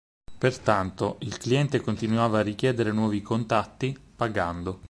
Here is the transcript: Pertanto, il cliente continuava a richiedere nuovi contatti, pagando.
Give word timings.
Pertanto, 0.35 1.17
il 1.19 1.37
cliente 1.37 1.79
continuava 1.79 2.39
a 2.39 2.41
richiedere 2.41 2.91
nuovi 2.91 3.21
contatti, 3.21 3.95
pagando. 4.15 4.79